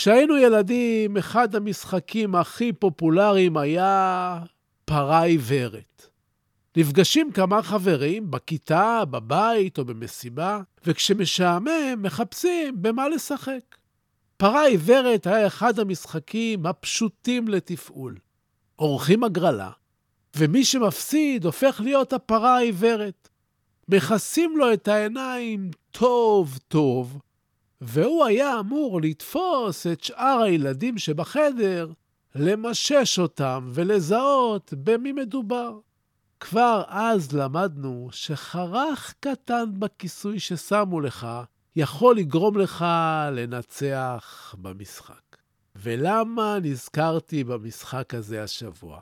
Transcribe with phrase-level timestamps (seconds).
[0.00, 4.38] כשהיינו ילדים, אחד המשחקים הכי פופולריים היה
[4.84, 6.08] פרה עיוורת.
[6.76, 13.76] נפגשים כמה חברים בכיתה, בבית או במסיבה, וכשמשעמם מחפשים במה לשחק.
[14.36, 18.16] פרה עיוורת היה אחד המשחקים הפשוטים לתפעול.
[18.76, 19.70] עורכים הגרלה,
[20.36, 23.28] ומי שמפסיד הופך להיות הפרה העיוורת.
[23.88, 27.18] מכסים לו את העיניים טוב טוב,
[27.80, 31.92] והוא היה אמור לתפוס את שאר הילדים שבחדר,
[32.34, 35.78] למשש אותם ולזהות במי מדובר.
[36.40, 41.26] כבר אז למדנו שחרך קטן בכיסוי ששמו לך
[41.76, 42.84] יכול לגרום לך
[43.32, 45.36] לנצח במשחק.
[45.76, 49.00] ולמה נזכרתי במשחק הזה השבוע?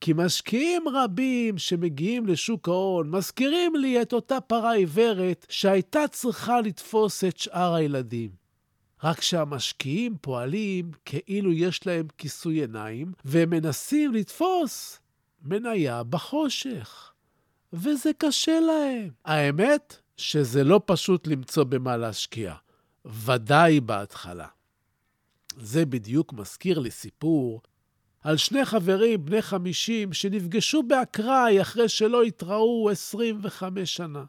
[0.00, 7.24] כי משקיעים רבים שמגיעים לשוק ההון מזכירים לי את אותה פרה עיוורת שהייתה צריכה לתפוס
[7.24, 8.30] את שאר הילדים.
[9.04, 15.00] רק שהמשקיעים פועלים כאילו יש להם כיסוי עיניים, והם מנסים לתפוס
[15.42, 17.12] מניה בחושך.
[17.72, 19.10] וזה קשה להם.
[19.24, 22.54] האמת שזה לא פשוט למצוא במה להשקיע.
[23.04, 24.46] ודאי בהתחלה.
[25.56, 27.62] זה בדיוק מזכיר לי סיפור
[28.26, 34.24] על שני חברים בני 50 שנפגשו באקראי אחרי שלא התראו 25 שנה.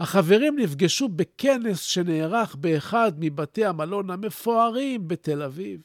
[0.00, 5.80] החברים נפגשו בכנס שנערך באחד מבתי המלון המפוארים בתל אביב,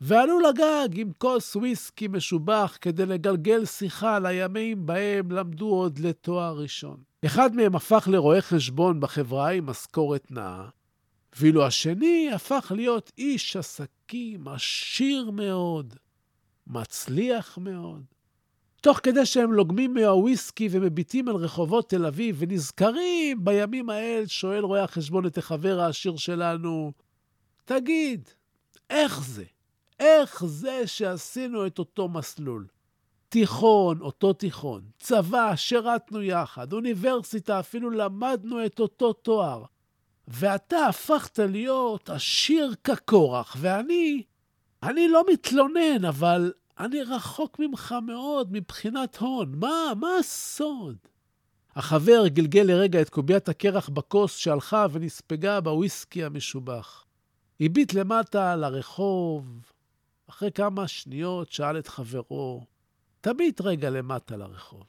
[0.00, 6.58] ועלו לגג עם כוס וויסקי משובח כדי לגלגל שיחה על הימים בהם למדו עוד לתואר
[6.58, 6.96] ראשון.
[7.26, 10.68] אחד מהם הפך לרואה חשבון בחברה עם משכורת נאה,
[11.38, 15.94] ואילו השני הפך להיות איש עסקים עשיר מאוד.
[16.66, 18.04] מצליח מאוד.
[18.80, 24.84] תוך כדי שהם לוגמים מהוויסקי ומביטים על רחובות תל אביב ונזכרים בימים האל, שואל רואה
[24.84, 26.92] החשבון את החבר העשיר שלנו,
[27.64, 28.28] תגיד,
[28.90, 29.44] איך זה?
[30.00, 32.66] איך זה שעשינו את אותו מסלול?
[33.28, 39.64] תיכון, אותו תיכון, צבא, שירתנו יחד, אוניברסיטה, אפילו למדנו את אותו תואר.
[40.28, 44.22] ואתה הפכת להיות עשיר כקורח, ואני
[44.82, 49.52] אני לא מתלונן, אבל אני רחוק ממך מאוד מבחינת הון.
[49.56, 50.96] מה, מה הסוד?
[51.76, 57.04] החבר גלגל לרגע את קוביית הקרח בכוס שהלכה ונספגה בוויסקי המשובח.
[57.60, 59.72] הביט למטה על הרחוב.
[60.30, 62.66] אחרי כמה שניות שאל את חברו,
[63.20, 64.84] תביט רגע למטה לרחוב.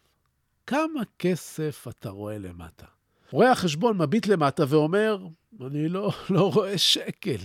[0.67, 2.85] כמה כסף אתה רואה למטה?
[3.31, 5.27] רואה החשבון מביט למטה ואומר,
[5.61, 7.37] אני לא, לא רואה שקל.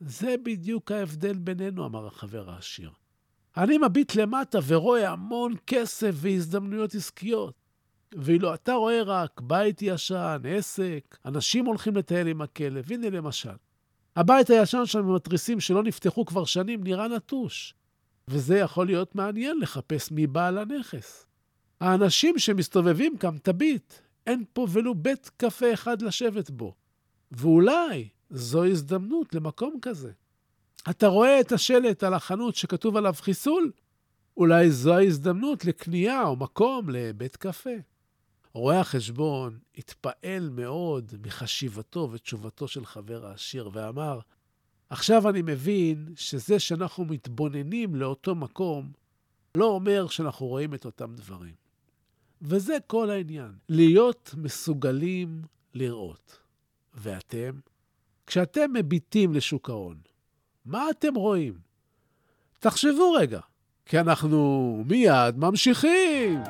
[0.00, 2.90] זה בדיוק ההבדל בינינו, אמר החבר העשיר.
[3.56, 7.54] אני מביט למטה ורואה המון כסף והזדמנויות עסקיות.
[8.14, 13.56] ואילו אתה רואה רק בית ישן, עסק, אנשים הולכים לטייל עם הכלב, הנה למשל.
[14.16, 17.74] הבית הישן שם עם התריסים שלא נפתחו כבר שנים נראה נטוש.
[18.28, 21.26] וזה יכול להיות מעניין לחפש מי בעל הנכס.
[21.80, 23.94] האנשים שמסתובבים כאן, תביט,
[24.26, 26.74] אין פה ולו בית קפה אחד לשבת בו.
[27.32, 30.12] ואולי זו הזדמנות למקום כזה.
[30.90, 33.72] אתה רואה את השלט על החנות שכתוב עליו חיסול?
[34.36, 37.70] אולי זו ההזדמנות לקנייה או מקום לבית קפה.
[38.52, 44.20] רואה החשבון התפעל מאוד מחשיבתו ותשובתו של חבר העשיר ואמר,
[44.90, 48.92] עכשיו אני מבין שזה שאנחנו מתבוננים לאותו מקום
[49.54, 51.54] לא אומר שאנחנו רואים את אותם דברים.
[52.42, 55.42] וזה כל העניין, להיות מסוגלים
[55.74, 56.38] לראות.
[56.94, 57.58] ואתם?
[58.28, 59.96] כשאתם מביטים לשוק ההון,
[60.64, 61.54] מה אתם רואים?
[62.58, 63.40] תחשבו רגע,
[63.86, 66.40] כי אנחנו מיד ממשיכים.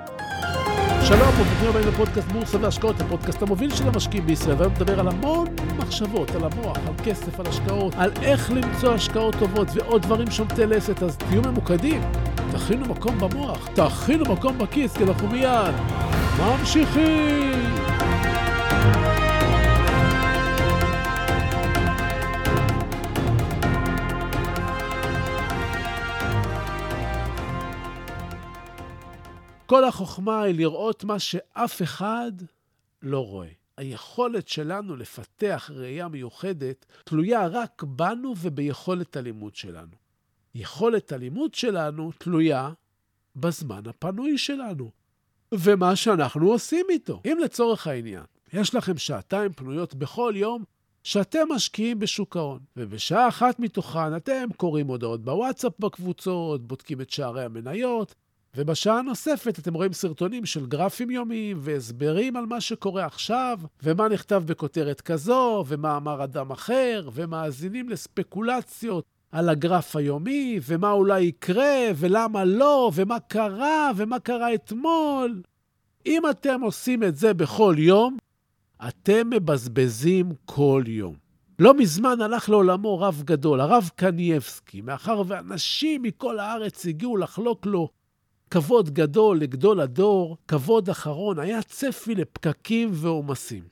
[1.09, 5.49] שלום, וברוכים הבאים לפודקאסט בורסה והשקעות, הפודקאסט המוביל של המשקיעים בישראל, והיום נדבר על המון
[5.77, 10.67] מחשבות, על המוח, על כסף, על השקעות, על איך למצוא השקעות טובות ועוד דברים שומטי
[10.67, 12.03] לסת, אז תהיו ממוקדים.
[12.53, 15.75] תכינו מקום במוח, תכינו מקום בכיס, כי אנחנו מיד
[16.39, 17.98] ממשיכים.
[29.69, 32.33] כל החוכמה היא לראות מה שאף אחד
[33.03, 33.49] לא רואה.
[33.77, 39.97] היכולת שלנו לפתח ראייה מיוחדת תלויה רק בנו וביכולת הלימוד שלנו.
[40.55, 42.73] יכולת הלימוד שלנו תלויה
[43.37, 44.91] בזמן הפנוי שלנו,
[45.55, 47.23] ומה שאנחנו עושים איתו.
[47.25, 50.65] אם לצורך העניין, יש לכם שעתיים פנויות בכל יום
[51.03, 57.45] שאתם משקיעים בשוק ההון, ובשעה אחת מתוכן אתם קוראים הודעות בוואטסאפ בקבוצות, בודקים את שערי
[57.45, 58.15] המניות,
[58.59, 64.43] ובשעה הנוספת אתם רואים סרטונים של גרפים יומיים והסברים על מה שקורה עכשיו, ומה נכתב
[64.47, 72.45] בכותרת כזו, ומה אמר אדם אחר, ומאזינים לספקולציות על הגרף היומי, ומה אולי יקרה, ולמה
[72.45, 75.43] לא, ומה קרה, ומה קרה אתמול.
[76.07, 78.17] אם אתם עושים את זה בכל יום,
[78.89, 81.15] אתם מבזבזים כל יום.
[81.59, 87.98] לא מזמן הלך לעולמו רב גדול, הרב קנייבסקי, מאחר ואנשים מכל הארץ הגיעו לחלוק לו
[88.51, 93.63] כבוד גדול לגדול הדור, כבוד אחרון, היה צפי לפקקים ועומסים.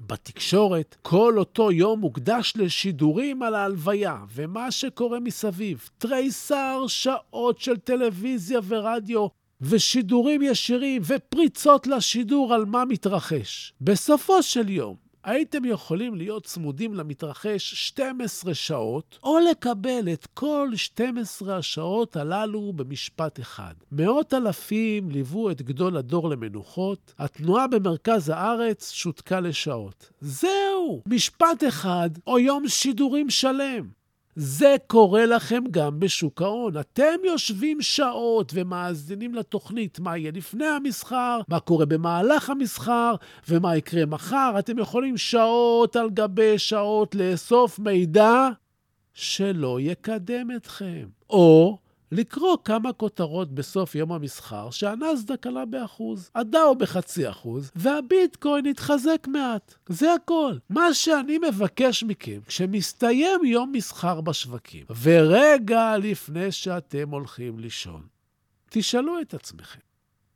[0.00, 5.88] בתקשורת, כל אותו יום מוקדש לשידורים על ההלוויה ומה שקורה מסביב.
[5.98, 9.26] תריסר שעות של טלוויזיה ורדיו
[9.60, 13.72] ושידורים ישירים ופריצות לשידור על מה מתרחש.
[13.80, 21.56] בסופו של יום, הייתם יכולים להיות צמודים למתרחש 12 שעות, או לקבל את כל 12
[21.56, 23.74] השעות הללו במשפט אחד.
[23.92, 30.10] מאות אלפים ליוו את גדול הדור למנוחות, התנועה במרכז הארץ שותקה לשעות.
[30.20, 33.95] זהו, משפט אחד או יום שידורים שלם.
[34.36, 36.78] זה קורה לכם גם בשוק ההון.
[36.80, 43.14] אתם יושבים שעות ומאזינים לתוכנית מה יהיה לפני המסחר, מה קורה במהלך המסחר
[43.48, 44.54] ומה יקרה מחר.
[44.58, 48.48] אתם יכולים שעות על גבי שעות לאסוף מידע
[49.14, 51.06] שלא יקדם אתכם.
[51.30, 51.78] או
[52.12, 59.74] לקרוא כמה כותרות בסוף יום המסחר שהנסדק עלה באחוז, הדאו בחצי אחוז, והביטקוין התחזק מעט.
[59.88, 60.54] זה הכל.
[60.70, 68.02] מה שאני מבקש מכם, כשמסתיים יום מסחר בשווקים, ורגע לפני שאתם הולכים לישון,
[68.70, 69.80] תשאלו את עצמכם,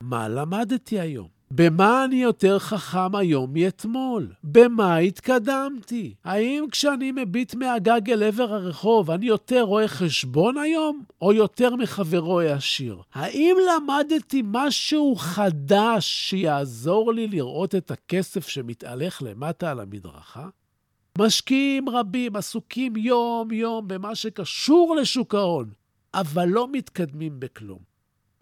[0.00, 1.39] מה למדתי היום?
[1.52, 4.32] במה אני יותר חכם היום מאתמול?
[4.44, 6.14] במה התקדמתי?
[6.24, 12.40] האם כשאני מביט מהגג אל עבר הרחוב, אני יותר רואה חשבון היום, או יותר מחברו
[12.40, 12.98] העשיר?
[13.14, 20.48] האם למדתי משהו חדש שיעזור לי לראות את הכסף שמתהלך למטה על המדרכה?
[21.18, 25.70] משקיעים רבים עסוקים יום-יום במה שקשור לשוק ההון,
[26.14, 27.89] אבל לא מתקדמים בכלום.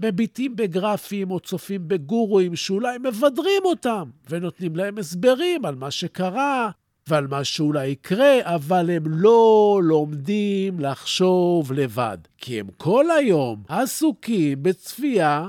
[0.00, 6.70] מביטים בגרפים או צופים בגורואים שאולי מבדרים אותם ונותנים להם הסברים על מה שקרה
[7.08, 14.62] ועל מה שאולי יקרה, אבל הם לא לומדים לחשוב לבד, כי הם כל היום עסוקים
[14.62, 15.48] בצפייה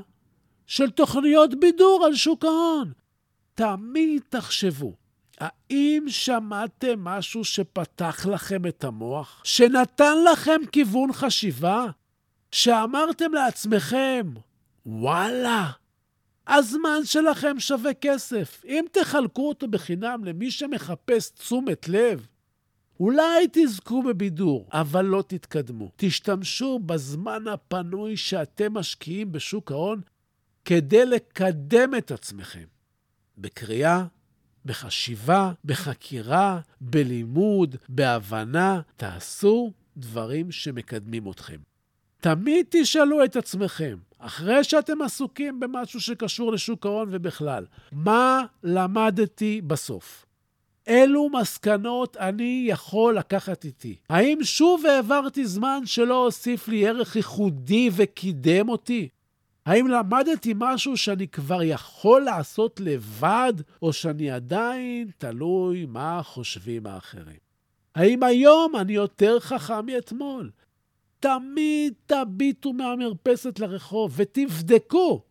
[0.67, 2.91] של תוכניות בידור על שוק ההון.
[3.55, 4.93] תמיד תחשבו,
[5.39, 9.41] האם שמעתם משהו שפתח לכם את המוח?
[9.43, 11.85] שנתן לכם כיוון חשיבה?
[12.51, 14.33] שאמרתם לעצמכם,
[14.85, 15.71] וואלה,
[16.47, 18.61] הזמן שלכם שווה כסף.
[18.65, 22.27] אם תחלקו אותו בחינם למי שמחפש תשומת לב,
[22.99, 25.91] אולי תזכו בבידור, אבל לא תתקדמו.
[25.95, 30.01] תשתמשו בזמן הפנוי שאתם משקיעים בשוק ההון
[30.65, 32.65] כדי לקדם את עצמכם.
[33.37, 34.05] בקריאה,
[34.65, 41.57] בחשיבה, בחקירה, בלימוד, בהבנה, תעשו דברים שמקדמים אתכם.
[42.21, 50.25] תמיד תשאלו את עצמכם, אחרי שאתם עסוקים במשהו שקשור לשוק ההון ובכלל, מה למדתי בסוף?
[50.87, 53.95] אילו מסקנות אני יכול לקחת איתי?
[54.09, 59.09] האם שוב העברתי זמן שלא הוסיף לי ערך ייחודי וקידם אותי?
[59.65, 67.39] האם למדתי משהו שאני כבר יכול לעשות לבד, או שאני עדיין תלוי מה חושבים האחרים?
[67.95, 70.49] האם היום אני יותר חכם מאתמול?
[71.19, 75.21] תמיד תביטו מהמרפסת לרחוב ותבדקו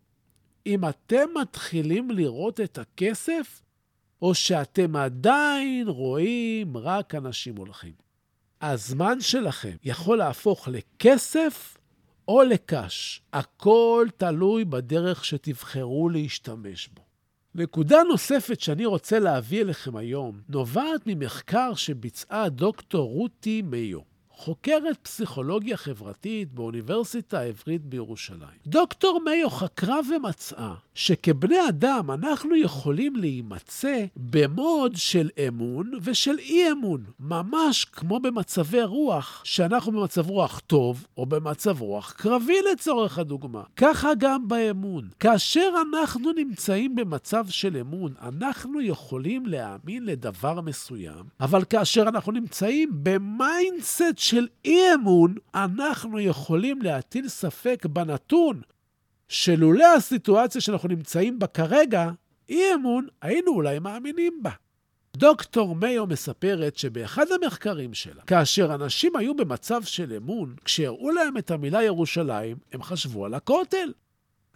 [0.66, 3.62] אם אתם מתחילים לראות את הכסף,
[4.23, 7.92] או שאתם עדיין רואים רק אנשים הולכים.
[8.61, 11.78] הזמן שלכם יכול להפוך לכסף
[12.28, 13.23] או לקש.
[13.33, 17.02] הכל תלוי בדרך שתבחרו להשתמש בו.
[17.54, 24.17] נקודה נוספת שאני רוצה להביא אליכם היום נובעת ממחקר שביצעה דוקטור רותי מיו.
[24.38, 28.59] חוקרת פסיכולוגיה חברתית באוניברסיטה העברית בירושלים.
[28.66, 37.05] דוקטור מיו חקרה ומצאה שכבני אדם אנחנו יכולים להימצא ב mode של אמון ושל אי-אמון,
[37.21, 43.62] ממש כמו במצבי רוח, שאנחנו במצב רוח טוב או במצב רוח קרבי לצורך הדוגמה.
[43.76, 45.09] ככה גם באמון.
[45.21, 52.90] כאשר אנחנו נמצאים במצב של אמון, אנחנו יכולים להאמין לדבר מסוים, אבל כאשר אנחנו נמצאים
[52.92, 58.61] ב mindset של אי-אמון, אנחנו יכולים להטיל ספק בנתון
[59.28, 62.11] שלולא הסיטואציה שאנחנו נמצאים בה כרגע,
[62.49, 64.50] אי אמון, היינו אולי מאמינים בה.
[65.16, 71.50] דוקטור מיו מספרת שבאחד המחקרים שלה, כאשר אנשים היו במצב של אמון, כשהראו להם את
[71.50, 73.92] המילה ירושלים, הם חשבו על הכותל.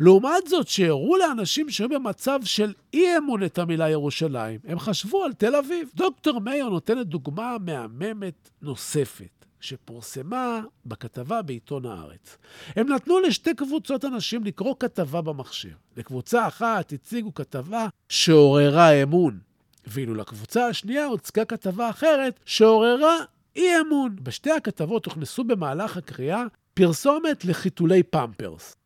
[0.01, 5.57] לעומת זאת, שהראו לאנשים שהיו במצב של אי-אמון את המילה ירושלים, הם חשבו על תל
[5.57, 5.91] אביב.
[5.95, 9.42] דוקטור מיו נותנת דוגמה מהממת נוספת.
[9.63, 12.39] שפורסמה בכתבה בעיתון הארץ.
[12.77, 15.69] הם נתנו לשתי קבוצות אנשים לקרוא כתבה במחשב.
[15.97, 19.39] לקבוצה אחת הציגו כתבה שעוררה אמון,
[19.87, 23.17] ואילו לקבוצה השנייה הוצגה כתבה אחרת שעוררה
[23.57, 24.17] אי-אמון.
[24.23, 28.77] בשתי הכתבות הוכנסו במהלך הקריאה פרסומת לחיתולי פמפרס.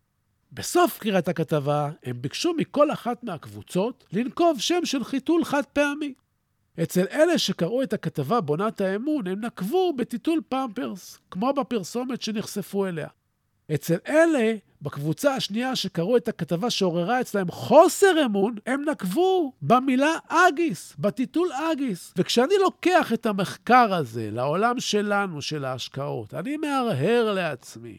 [0.53, 6.15] בסוף קריאת הכתבה הם ביקשו מכל אחת מהקבוצות לנקוב שם של חיתול חד פעמי.
[6.83, 13.09] אצל אלה שקראו את הכתבה בונת האמון, הם נקבו בטיטול פמפרס, כמו בפרסומת שנחשפו אליה.
[13.75, 20.95] אצל אלה, בקבוצה השנייה שקראו את הכתבה שעוררה אצלהם חוסר אמון, הם נקבו במילה אגיס,
[20.99, 22.15] בטיטול אגיס.
[22.17, 27.99] וכשאני לוקח את המחקר הזה לעולם שלנו, של ההשקעות, אני מהרהר לעצמי,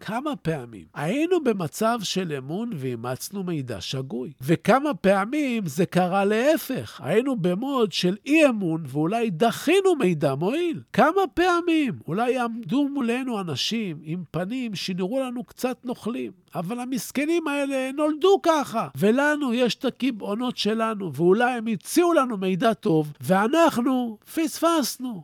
[0.00, 7.36] כמה פעמים היינו במצב של אמון ואימצנו מידע שגוי, וכמה פעמים זה קרה להפך, היינו
[7.36, 10.82] במוד של אי-אמון ואולי דחינו מידע מועיל.
[10.92, 17.92] כמה פעמים אולי יעמדו מולנו אנשים עם פנים שנראו לנו קצת נוכלים, אבל המסכנים האלה
[17.92, 25.22] נולדו ככה, ולנו יש את הקיבעונות שלנו, ואולי הם הציעו לנו מידע טוב, ואנחנו פספסנו.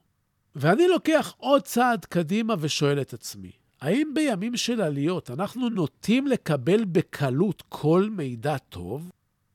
[0.57, 3.51] ואני לוקח עוד צעד קדימה ושואל את עצמי,
[3.85, 9.11] האם בימים של עליות אנחנו נוטים לקבל בקלות כל מידע טוב?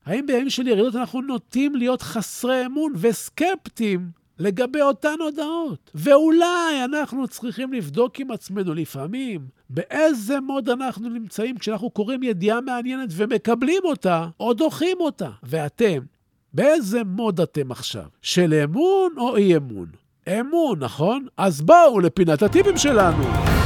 [0.06, 5.92] האם בימים של ירידות אנחנו נוטים להיות חסרי אמון וסקפטיים לגבי אותן הודעות?
[5.96, 13.10] ואולי אנחנו צריכים לבדוק עם עצמנו לפעמים באיזה מוד אנחנו נמצאים כשאנחנו קוראים ידיעה מעניינת
[13.12, 15.30] ומקבלים אותה או דוחים אותה.
[15.44, 16.00] ואתם,
[16.54, 18.06] באיזה מוד אתם עכשיו?
[18.22, 19.88] של אמון או אי אמון?
[20.40, 21.26] אמון, נכון?
[21.38, 23.59] אז בואו לפינת הטיפים שלנו.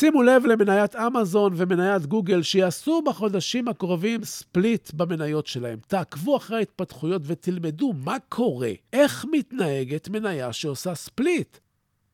[0.00, 5.78] שימו לב למניית אמזון ומניית גוגל שיעשו בחודשים הקרובים ספליט במניות שלהם.
[5.86, 11.58] תעקבו אחרי ההתפתחויות ותלמדו מה קורה, איך מתנהגת מניה שעושה ספליט.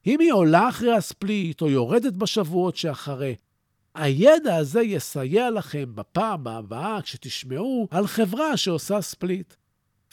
[0.07, 3.35] אם היא עולה אחרי הספליט או יורדת בשבועות שאחרי,
[3.95, 9.55] הידע הזה יסייע לכם בפעם הבאה כשתשמעו על חברה שעושה ספליט.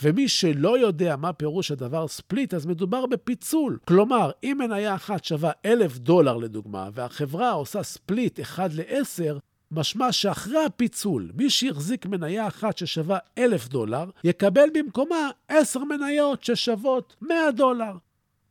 [0.02, 3.80] ומי שלא יודע מה פירוש הדבר ספליט, אז מדובר בפיצול.
[3.88, 9.40] כלומר, אם מניה אחת שווה אלף דולר לדוגמה, והחברה עושה ספליט 1 ל-10,
[9.72, 17.16] משמע שאחרי הפיצול, מי שהחזיק מניה אחת ששווה אלף דולר, יקבל במקומה עשר מניות ששוות
[17.22, 17.94] 100 דולר.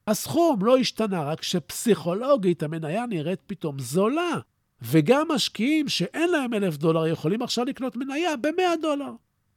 [0.06, 4.38] הסכום לא השתנה, רק שפסיכולוגית המניה נראית פתאום זולה.
[4.82, 9.11] וגם משקיעים שאין להם אלף דולר יכולים עכשיו לקנות מניה ב-100 דולר.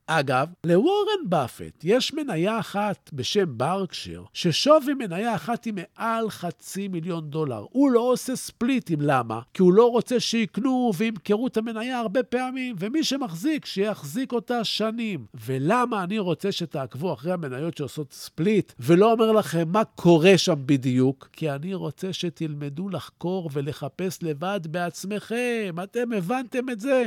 [0.08, 7.30] אגב, לוורן באפט יש מניה אחת בשם ברקשר, ששווי מניה אחת היא מעל חצי מיליון
[7.30, 7.66] דולר.
[7.72, 9.42] הוא לא עושה ספליטים, למה?
[9.54, 15.26] כי הוא לא רוצה שיקנו וימכרו את המניה הרבה פעמים, ומי שמחזיק, שיחזיק אותה שנים.
[15.46, 21.30] ולמה אני רוצה שתעקבו אחרי המניות שעושות ספליט, ולא אומר לכם מה קורה שם בדיוק?
[21.34, 25.76] כי אני רוצה שתלמדו לחקור ולחפש לבד בעצמכם.
[25.84, 27.04] אתם הבנתם את זה?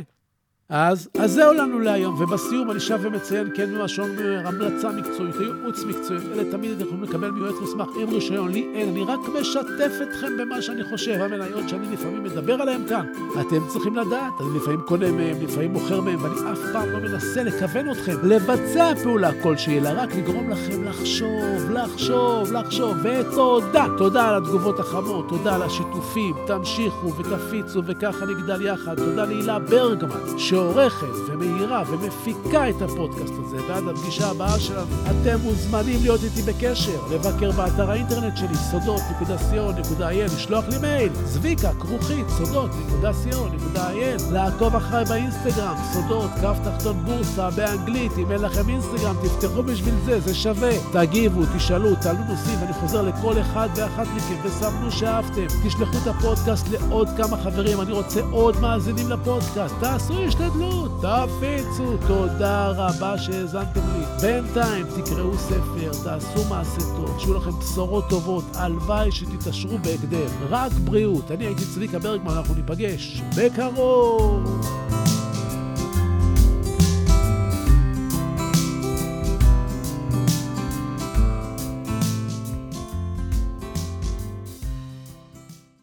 [0.71, 6.21] אז, אז זהו לנו להיום, ובסיום אני שב ומציין, כן, שאומר, המלצה מקצועית, ייעוץ מקצועי,
[6.33, 10.37] אלה תמיד אתם יכולים לקבל מיועץ מוסמך עם רישיון, לי אין, אני רק משתף אתכם
[10.39, 13.07] במה שאני חושב, המניות שאני לפעמים מדבר עליהן כאן,
[13.41, 17.43] אתם צריכים לדעת, אני לפעמים קונה מהם, לפעמים מוכר מהם, ואני אף פעם לא מנסה
[17.43, 18.13] לכוון אתכם.
[18.23, 25.29] לבצע פעולה כלשהי, אלא רק לגרום לכם לחשוב, לחשוב, לחשוב, ותודה, תודה על התגובות החמות,
[25.29, 30.39] תודה על השיתופים, תמשיכו ותפיצו וככה נגדל יחד, תודה להילה ברגמן.
[30.59, 37.01] שעורכת ומאירה ומפיקה את הפודקאסט הזה, ועד הפגישה הבאה שלנו, אתם מוזמנים להיות איתי בקשר,
[37.11, 46.31] לבקר באתר האינטרנט שלי, סודות.co.il, לשלוח לי מייל, זביקה, כרוכית, סודות.co.il, לעקוב אחריי באינסטגרם, סודות,
[46.43, 50.73] כף תחתון בורסה, באנגלית, אם אין לכם אינסטגרם, תפתחו בשביל זה, זה שווה.
[50.93, 55.47] תגיבו, תשאלו, תעלו נושאים, ואני חוזר לכל אחד ואחת מכם, וסמנו שאהבתם.
[55.67, 59.75] תשלחו את הפודקאסט לעוד כמה חברים, אני רוצה עוד מאזינים לפודקאסט.
[59.81, 61.97] תעשו השתדלות, תפיצו.
[62.07, 64.05] תודה רבה שהאזנתם לי.
[64.23, 70.49] בינתיים תקראו ספר, תעשו מעשה טוב, שיהיו לכם בשורות טובות, הלוואי שתתעשרו בהקדם.
[70.49, 71.31] רק בריאות.
[71.31, 74.61] אני הייתי צביקה ברגמן, אנחנו ניפגש בקרוב.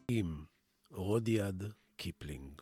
[0.09, 0.43] אם
[0.91, 1.63] רודיארד
[1.97, 2.61] קיפלינג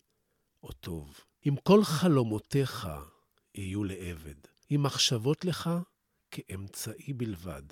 [0.63, 1.19] או טוב.
[1.47, 2.87] אם כל חלומותיך
[3.55, 4.35] יהיו לעבד,
[4.71, 5.69] אם מחשבות לך
[6.31, 7.63] כאמצעי בלבד,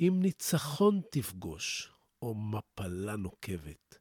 [0.00, 3.98] אם ניצחון תפגוש, או מפלה נוקבת,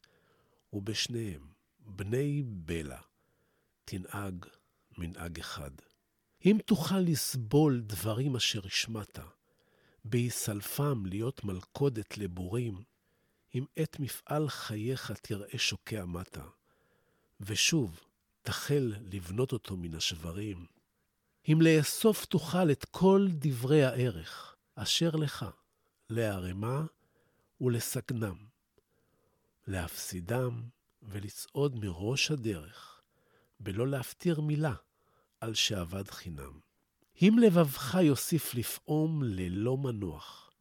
[0.74, 1.48] ובשניהם,
[1.80, 3.00] בני בלע,
[3.86, 4.46] תנהג
[4.98, 5.72] מנהג אחד.
[6.46, 9.20] אם תוכל לסבול דברים אשר השמעת,
[10.06, 12.84] בהיסלפם להיות מלכודת לבורים,
[13.56, 16.44] אם את מפעל חייך תראה שוקע מטה,
[17.40, 18.00] ושוב
[18.46, 20.66] תחל לבנות אותו מן השברים,
[21.48, 25.46] אם לאסוף תוכל את כל דברי הערך אשר לך,
[26.10, 26.86] להרמה
[27.62, 28.36] ולסכנם,
[29.68, 30.64] להפסידם
[31.02, 33.02] ולצעוד מראש הדרך,
[33.60, 34.74] בלא להפטיר מילה
[35.42, 36.60] על שאבד חינם.
[37.22, 40.52] אם לבבך יוסיף לפעום ללא מנוח,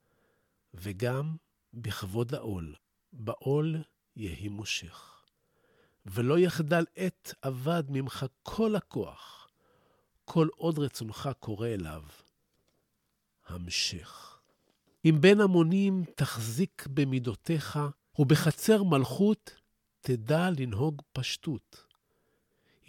[0.74, 1.36] וגם
[1.74, 2.74] בכבוד העול,
[3.12, 3.76] בעול
[4.16, 5.13] יהי מושך.
[6.06, 9.48] ולא יחדל עת אבד ממך כל הכוח,
[10.24, 12.02] כל עוד רצונך קורא אליו.
[13.46, 14.38] המשך.
[15.04, 17.78] אם בין המונים תחזיק במידותיך,
[18.18, 19.60] ובחצר מלכות
[20.00, 21.86] תדע לנהוג פשטות.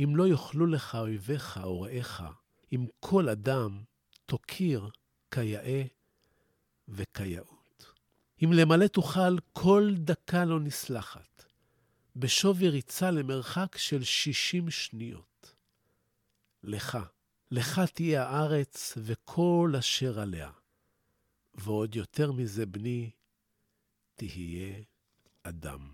[0.03, 2.23] אם לא יאכלו לך אויביך או רעיך,
[2.73, 3.83] אם כל אדם
[4.25, 4.89] תוקיר
[5.31, 5.83] כיאה
[6.87, 7.93] וכיאות.
[8.43, 11.44] אם למלא תוכל כל דקה לא נסלחת,
[12.15, 15.55] בשווי ריצה למרחק של שישים שניות.
[16.63, 16.97] לך,
[17.51, 20.51] לך תהיה הארץ וכל אשר עליה,
[21.55, 23.11] ועוד יותר מזה, בני,
[24.15, 24.83] תהיה
[25.43, 25.93] אדם.